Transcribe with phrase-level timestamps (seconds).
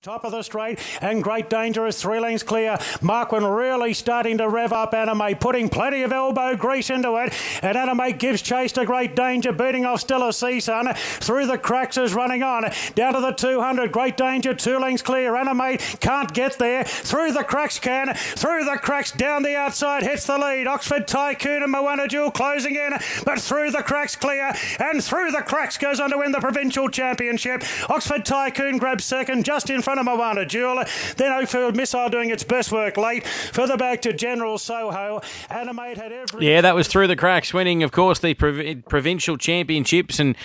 [0.00, 2.78] Top of the straight and great danger is three lengths clear.
[3.02, 7.34] Marquin really starting to rev up Animate, putting plenty of elbow grease into it.
[7.64, 10.96] And Animate gives chase to great danger, beating off Stella Seasun.
[10.96, 12.70] Through the cracks is running on.
[12.94, 15.34] Down to the 200, great danger, two lengths clear.
[15.34, 16.84] Animate can't get there.
[16.84, 18.14] Through the cracks can.
[18.14, 20.68] Through the cracks, down the outside, hits the lead.
[20.68, 22.92] Oxford Tycoon and Moana Jewel closing in.
[23.24, 24.54] But through the cracks clear.
[24.78, 27.64] And through the cracks goes on to win the provincial championship.
[27.90, 30.84] Oxford Tycoon grabs second just in front of Moana Jewel.
[31.16, 33.26] Then Oakfield Missile doing its best work late.
[33.26, 35.22] Further back to General Soho.
[35.48, 36.46] Animate had every.
[36.46, 40.20] Yeah, that was through the cracks, winning, of course, the prov- provincial championships.
[40.20, 40.36] And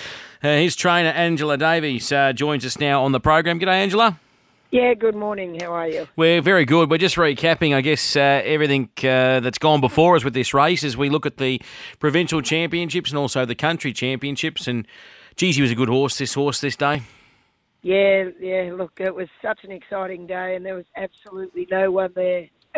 [0.42, 3.60] uh, his trainer, Angela Davies, uh, joins us now on the program.
[3.60, 4.18] G'day, Angela.
[4.72, 5.60] Yeah, good morning.
[5.60, 6.08] How are you?
[6.16, 6.90] We're very good.
[6.90, 10.86] We're just recapping, I guess, uh, everything uh, that's gone before us with this race
[10.86, 11.62] as we look at the
[12.00, 14.70] provincial championships and also the country championships.
[14.70, 14.88] And,
[15.36, 17.02] geez, he was a good horse, this horse, this day.
[17.84, 18.72] Yeah, yeah.
[18.76, 22.48] Look, it was such an exciting day, and there was absolutely no one there.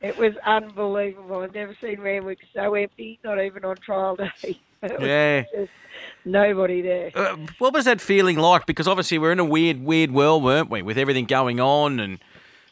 [0.00, 1.40] it was unbelievable.
[1.40, 4.60] I've never seen Randwick so empty, not even on trial day.
[5.00, 5.42] Yeah.
[6.24, 7.10] nobody there.
[7.12, 8.66] Uh, what was that feeling like?
[8.66, 12.20] Because obviously we're in a weird, weird world, weren't we, with everything going on and,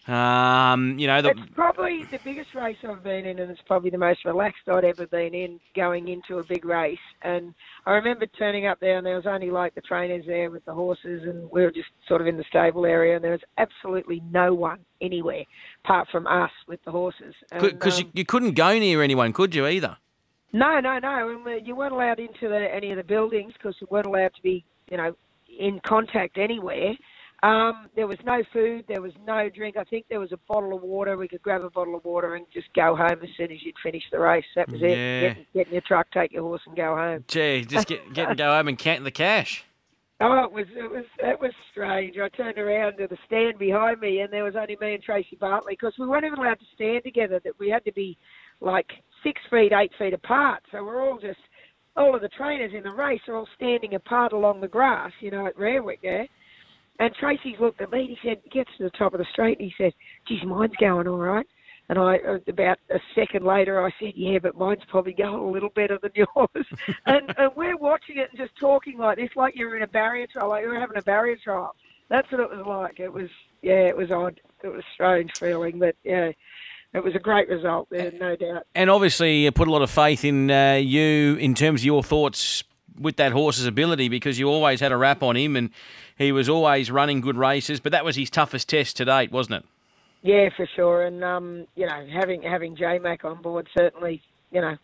[0.06, 3.90] um, you know, the, It's probably the biggest race I've been in, and it's probably
[3.90, 6.98] the most relaxed I'd ever been in going into a big race.
[7.22, 7.54] And
[7.86, 10.74] I remember turning up there, and there was only like the trainers there with the
[10.74, 14.22] horses, and we were just sort of in the stable area, and there was absolutely
[14.30, 15.44] no one anywhere
[15.84, 17.34] apart from us with the horses.
[17.50, 19.96] because And, you, um, you couldn't go near anyone, could you, either?
[20.52, 23.88] no, no, no, and you weren't allowed into the, any of the buildings because you
[23.90, 25.16] weren't allowed to be, you know,
[25.58, 26.92] in contact anywhere.
[27.44, 29.76] Um, there was no food, there was no drink.
[29.76, 31.18] I think there was a bottle of water.
[31.18, 33.74] We could grab a bottle of water and just go home as soon as you'd
[33.82, 34.46] finish the race.
[34.56, 34.88] That was Yeah.
[34.88, 35.34] it.
[35.34, 37.22] Get, get in your truck, take your horse, and go home.
[37.28, 39.64] Gee, just get, get and go home and count the cash.
[40.20, 42.16] Oh, it was it was it was strange.
[42.18, 45.36] I turned around to the stand behind me, and there was only me and Tracy
[45.38, 47.40] Bartley because we weren't even allowed to stand together.
[47.44, 48.16] That we had to be
[48.60, 48.86] like
[49.24, 50.62] six feet, eight feet apart.
[50.70, 51.40] So we're all just
[51.96, 55.32] all of the trainers in the race are all standing apart along the grass, you
[55.32, 56.28] know, at Randwick there.
[57.00, 59.26] And Tracy's looked at me and he said, he gets to the top of the
[59.32, 59.92] street and he said,
[60.28, 61.46] geez, mine's going all right.
[61.88, 65.50] And I, uh, about a second later, I said, yeah, but mine's probably going a
[65.50, 66.66] little better than yours.
[67.06, 70.26] and, and we're watching it and just talking like this, like you're in a barrier
[70.26, 71.74] trial, like you're having a barrier trial.
[72.08, 73.00] That's what it was like.
[73.00, 73.28] It was,
[73.60, 74.40] yeah, it was odd.
[74.62, 76.30] It was a strange feeling, but yeah,
[76.94, 78.66] it was a great result there, no doubt.
[78.74, 82.02] And obviously, you put a lot of faith in uh, you in terms of your
[82.02, 82.62] thoughts
[82.98, 85.70] with that horse's ability because you always had a rap on him and
[86.16, 87.80] he was always running good races.
[87.80, 89.64] But that was his toughest test to date, wasn't it?
[90.22, 91.02] Yeah, for sure.
[91.02, 94.76] And um, you know, having having J Mac on board certainly, you know,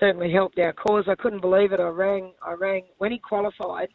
[0.00, 1.04] certainly helped our cause.
[1.08, 1.80] I couldn't believe it.
[1.80, 3.88] I rang I rang when he qualified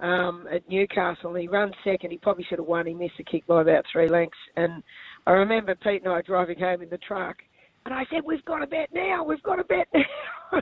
[0.00, 1.34] um, at Newcastle.
[1.34, 2.10] He ran second.
[2.10, 2.86] He probably should have won.
[2.86, 4.36] He missed the kick by about three lengths.
[4.56, 4.82] And
[5.26, 7.36] I remember Pete and I driving home in the truck.
[7.84, 9.24] And I said, "We've got a bet now.
[9.24, 10.60] We've got a bet now."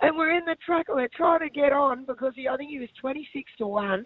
[0.00, 2.70] and we're in the truck and we're trying to get on because he, I think
[2.70, 4.04] he was twenty six to one,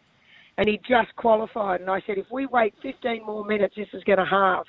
[0.59, 1.81] and he just qualified.
[1.81, 4.67] And I said, if we wait fifteen more minutes, this is going to halve.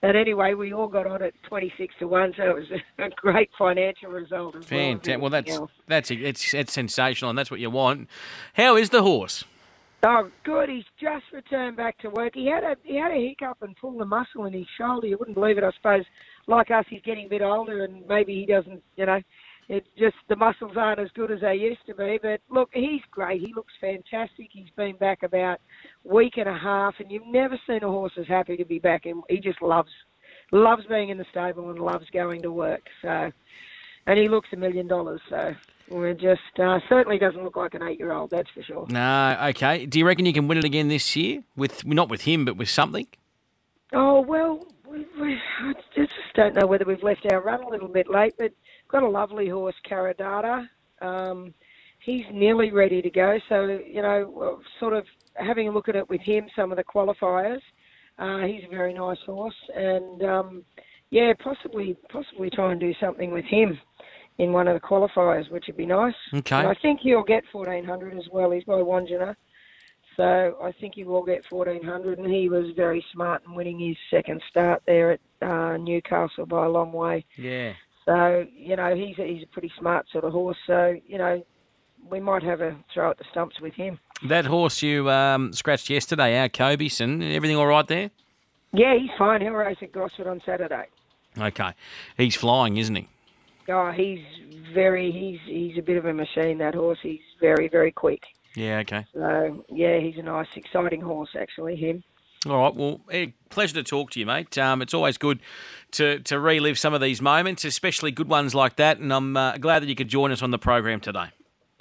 [0.00, 3.08] And anyway, we all got on at twenty six to one, so it was a
[3.16, 4.80] great financial result as well.
[4.80, 5.20] Fantastic.
[5.20, 5.70] Well, that's everything else.
[5.88, 8.08] that's it's it's sensational, and that's what you want.
[8.54, 9.44] How is the horse?
[10.04, 10.68] Oh, good.
[10.68, 12.34] He's just returned back to work.
[12.34, 15.08] He had a he had a hiccup and pulled a muscle in his shoulder.
[15.08, 15.64] You wouldn't believe it.
[15.64, 16.04] I suppose,
[16.46, 18.80] like us, he's getting a bit older, and maybe he doesn't.
[18.96, 19.20] You know,
[19.68, 22.20] it just the muscles aren't as good as they used to be.
[22.22, 23.40] But look, he's great.
[23.40, 24.50] He looks fantastic.
[24.52, 25.60] He's been back about
[26.04, 29.04] week and a half, and you've never seen a horse as happy to be back.
[29.04, 29.90] And he just loves
[30.52, 32.86] loves being in the stable and loves going to work.
[33.02, 33.32] So,
[34.06, 35.20] and he looks a million dollars.
[35.28, 35.56] So.
[35.90, 38.86] We're just uh, certainly doesn't look like an eight-year-old, that's for sure.
[38.88, 39.86] No, okay.
[39.86, 42.56] Do you reckon you can win it again this year with not with him, but
[42.56, 43.06] with something?
[43.92, 47.88] Oh well, we, we, I just don't know whether we've left our run a little
[47.88, 48.52] bit late, but
[48.88, 50.68] got a lovely horse, Caradata.
[51.00, 51.54] Um,
[52.00, 53.38] he's nearly ready to go.
[53.48, 55.06] So you know, sort of
[55.36, 57.62] having a look at it with him, some of the qualifiers.
[58.18, 60.64] Uh, he's a very nice horse, and um,
[61.10, 63.78] yeah, possibly possibly try and do something with him
[64.38, 66.14] in one of the qualifiers, which would be nice.
[66.32, 66.56] Okay.
[66.56, 68.50] And I think he'll get 1400 as well.
[68.52, 69.34] He's by Wandjina.
[70.16, 73.96] So I think he will get 1400, and he was very smart in winning his
[74.10, 77.24] second start there at uh, Newcastle by a long way.
[77.36, 77.74] Yeah.
[78.04, 80.56] So you know he's a, he's a pretty smart sort of horse.
[80.66, 81.44] So you know
[82.10, 83.98] we might have a throw at the stumps with him.
[84.26, 88.10] That horse you um, scratched yesterday, our Cobieson, everything all right there?
[88.72, 89.40] Yeah, he's fine.
[89.40, 90.86] He'll race at Gosford on Saturday.
[91.38, 91.72] Okay.
[92.16, 93.08] He's flying, isn't he?
[93.68, 94.20] Oh, he's
[94.74, 96.58] very he's he's a bit of a machine.
[96.58, 96.98] That horse.
[97.02, 98.22] He's very very quick.
[98.54, 99.06] Yeah, okay.
[99.14, 101.76] So yeah, he's a nice, exciting horse actually.
[101.76, 102.02] Him.
[102.46, 102.74] All right.
[102.74, 104.56] Well, eh, pleasure to talk to you, mate.
[104.56, 105.40] Um, it's always good
[105.92, 108.98] to, to relive some of these moments, especially good ones like that.
[108.98, 111.30] And I'm uh, glad that you could join us on the program today.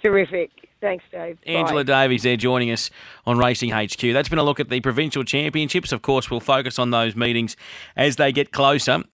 [0.02, 0.52] Terrific.
[0.80, 1.40] Thanks, Dave.
[1.46, 2.06] Angela Bye.
[2.06, 2.92] Davies there joining us
[3.26, 4.00] on Racing HQ.
[4.14, 5.92] That's been a look at the provincial championships.
[5.92, 7.56] Of course, we'll focus on those meetings
[7.96, 9.04] as they get closer.